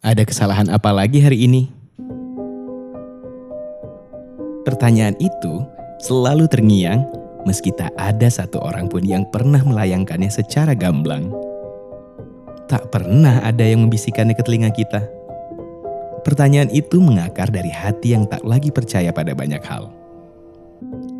Ada 0.00 0.24
kesalahan 0.24 0.72
apa 0.72 0.96
lagi 0.96 1.20
hari 1.20 1.44
ini? 1.44 1.68
Pertanyaan 4.64 5.12
itu 5.20 5.60
selalu 6.00 6.48
terngiang 6.48 7.04
meski 7.44 7.68
tak 7.68 7.92
ada 8.00 8.24
satu 8.32 8.64
orang 8.64 8.88
pun 8.88 9.04
yang 9.04 9.28
pernah 9.28 9.60
melayangkannya 9.60 10.32
secara 10.32 10.72
gamblang. 10.72 11.28
Tak 12.64 12.88
pernah 12.88 13.44
ada 13.44 13.60
yang 13.60 13.84
membisikkannya 13.84 14.32
ke 14.32 14.40
telinga 14.40 14.72
kita. 14.72 15.04
Pertanyaan 16.24 16.72
itu 16.72 16.96
mengakar 16.96 17.52
dari 17.52 17.68
hati 17.68 18.16
yang 18.16 18.24
tak 18.24 18.40
lagi 18.40 18.72
percaya 18.72 19.12
pada 19.12 19.36
banyak 19.36 19.60
hal. 19.68 19.92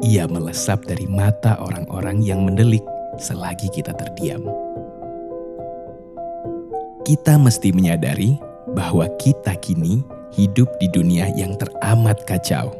Ia 0.00 0.24
melesap 0.24 0.88
dari 0.88 1.04
mata 1.04 1.60
orang-orang 1.60 2.24
yang 2.24 2.48
mendelik 2.48 2.84
selagi 3.20 3.68
kita 3.76 3.92
terdiam. 3.92 4.40
Kita 7.04 7.36
mesti 7.36 7.76
menyadari 7.76 8.48
bahwa 8.74 9.06
kita 9.18 9.56
kini 9.58 10.02
hidup 10.34 10.70
di 10.78 10.86
dunia 10.90 11.26
yang 11.34 11.58
teramat 11.58 12.22
kacau. 12.26 12.70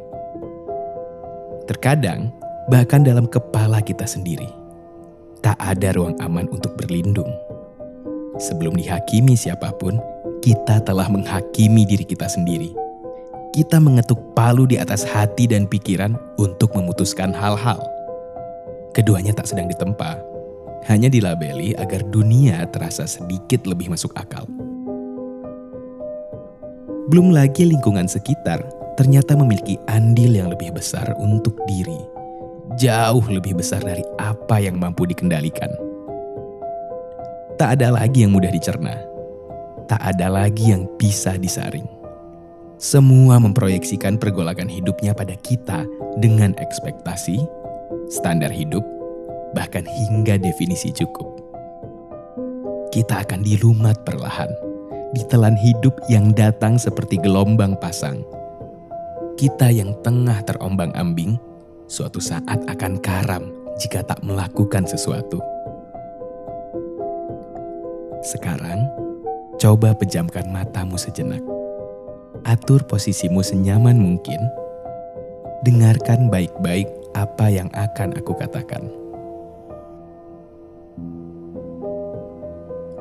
Terkadang, 1.67 2.31
bahkan 2.71 3.03
dalam 3.03 3.27
kepala 3.27 3.83
kita 3.83 4.07
sendiri, 4.07 4.47
tak 5.43 5.59
ada 5.59 5.91
ruang 5.95 6.15
aman 6.23 6.47
untuk 6.51 6.75
berlindung. 6.79 7.29
Sebelum 8.39 8.79
dihakimi 8.79 9.35
siapa 9.35 9.75
pun, 9.75 9.99
kita 10.41 10.81
telah 10.81 11.05
menghakimi 11.11 11.85
diri 11.85 12.07
kita 12.07 12.25
sendiri. 12.25 12.71
Kita 13.51 13.83
mengetuk 13.83 14.31
palu 14.31 14.63
di 14.63 14.79
atas 14.79 15.03
hati 15.03 15.43
dan 15.43 15.67
pikiran 15.67 16.15
untuk 16.39 16.71
memutuskan 16.71 17.35
hal-hal. 17.35 17.83
Keduanya 18.95 19.35
tak 19.35 19.51
sedang 19.51 19.67
ditempa, 19.67 20.19
hanya 20.87 21.11
dilabeli 21.11 21.75
agar 21.75 22.01
dunia 22.07 22.63
terasa 22.71 23.03
sedikit 23.03 23.67
lebih 23.67 23.91
masuk 23.91 24.15
akal. 24.15 24.47
Belum 27.11 27.35
lagi 27.35 27.67
lingkungan 27.67 28.07
sekitar 28.07 28.63
ternyata 28.95 29.35
memiliki 29.35 29.75
andil 29.91 30.31
yang 30.31 30.47
lebih 30.47 30.71
besar 30.71 31.11
untuk 31.19 31.59
diri, 31.67 31.99
jauh 32.79 33.23
lebih 33.27 33.59
besar 33.59 33.83
dari 33.83 34.03
apa 34.15 34.63
yang 34.63 34.79
mampu 34.79 35.03
dikendalikan. 35.03 35.69
Tak 37.59 37.77
ada 37.77 37.91
lagi 37.91 38.23
yang 38.23 38.31
mudah 38.31 38.49
dicerna 38.49 39.11
tak 39.91 40.15
ada 40.15 40.31
lagi 40.31 40.71
yang 40.71 40.87
bisa 40.95 41.35
disaring. 41.35 41.83
Semua 42.79 43.43
memproyeksikan 43.43 44.15
pergolakan 44.15 44.71
hidupnya 44.71 45.11
pada 45.11 45.35
kita 45.35 45.83
dengan 46.15 46.55
ekspektasi, 46.55 47.43
standar 48.07 48.47
hidup, 48.55 48.87
bahkan 49.51 49.83
hingga 49.83 50.39
definisi 50.39 50.95
cukup. 50.95 51.27
Kita 52.95 53.27
akan 53.27 53.43
dilumat 53.43 53.99
perlahan, 54.07 54.47
ditelan 55.15 55.55
hidup 55.59 55.95
yang 56.07 56.31
datang 56.31 56.79
seperti 56.79 57.19
gelombang 57.19 57.75
pasang. 57.79 58.23
Kita 59.35 59.71
yang 59.71 59.95
tengah 60.05 60.43
terombang-ambing, 60.45 61.39
suatu 61.89 62.21
saat 62.21 62.61
akan 62.67 62.99
karam 63.01 63.49
jika 63.81 64.05
tak 64.05 64.21
melakukan 64.21 64.85
sesuatu. 64.85 65.41
Sekarang, 68.21 68.85
Coba 69.61 69.93
pejamkan 69.93 70.49
matamu 70.49 70.97
sejenak. 70.97 71.45
Atur 72.49 72.81
posisimu 72.89 73.45
senyaman 73.45 73.93
mungkin. 73.93 74.41
Dengarkan 75.61 76.33
baik-baik 76.33 76.89
apa 77.13 77.45
yang 77.53 77.69
akan 77.69 78.17
aku 78.17 78.33
katakan. 78.33 79.00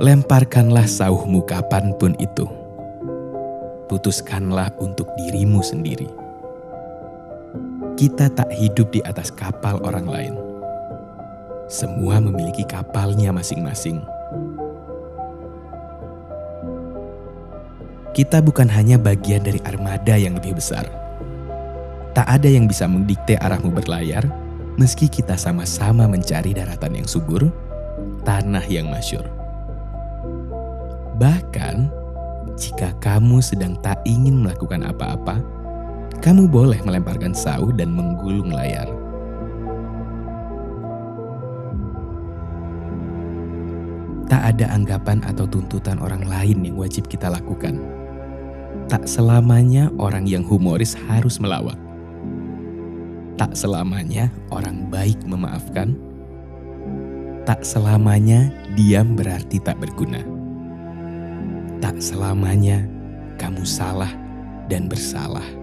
Lemparkanlah 0.01 0.89
sauhmu 0.89 1.45
kapan 1.45 1.93
pun 2.01 2.17
itu. 2.17 2.49
Putuskanlah 3.87 4.73
untuk 4.81 5.07
dirimu 5.21 5.61
sendiri. 5.61 6.09
Kita 8.01 8.33
tak 8.33 8.49
hidup 8.49 8.97
di 8.97 9.05
atas 9.05 9.29
kapal 9.29 9.77
orang 9.85 10.09
lain. 10.09 10.35
Semua 11.69 12.17
memiliki 12.17 12.65
kapalnya 12.65 13.29
masing-masing 13.29 14.01
kita 18.11 18.43
bukan 18.45 18.69
hanya 18.69 19.01
bagian 19.01 19.41
dari 19.41 19.63
armada 19.65 20.13
yang 20.19 20.37
lebih 20.37 20.59
besar. 20.59 20.85
Tak 22.13 22.27
ada 22.27 22.53
yang 22.53 22.69
bisa 22.69 22.85
mendikte 22.85 23.39
arahmu 23.41 23.73
berlayar, 23.73 24.29
meski 24.77 25.09
kita 25.09 25.39
sama-sama 25.39 26.05
mencari 26.11 26.53
daratan 26.53 27.01
yang 27.01 27.09
subur, 27.09 27.49
tanah 28.27 28.67
yang 28.69 28.93
masyur. 28.93 29.40
Bahkan, 31.21 31.93
jika 32.57 32.97
kamu 33.05 33.45
sedang 33.45 33.77
tak 33.85 34.01
ingin 34.09 34.41
melakukan 34.41 34.81
apa-apa, 34.89 35.45
kamu 36.25 36.49
boleh 36.49 36.81
melemparkan 36.81 37.37
sauh 37.37 37.69
dan 37.77 37.93
menggulung 37.93 38.49
layar. 38.49 38.89
Tak 44.33 44.57
ada 44.57 44.73
anggapan 44.73 45.21
atau 45.27 45.45
tuntutan 45.45 46.01
orang 46.01 46.25
lain 46.25 46.63
yang 46.63 46.79
wajib 46.79 47.11
kita 47.11 47.27
lakukan 47.27 47.83
Tak 48.87 49.07
selamanya 49.07 49.91
orang 49.99 50.27
yang 50.27 50.47
humoris 50.47 50.95
harus 51.11 51.43
melawak. 51.43 51.79
Tak 53.35 53.59
selamanya 53.59 54.31
orang 54.55 54.87
baik 54.87 55.19
memaafkan. 55.27 55.99
Tak 57.43 57.67
selamanya 57.67 58.51
diam 58.79 59.15
berarti 59.19 59.59
tak 59.63 59.79
berguna. 59.83 60.40
Tak 61.81 61.97
selamanya 61.97 62.85
kamu 63.41 63.65
salah 63.65 64.13
dan 64.69 64.85
bersalah. 64.85 65.60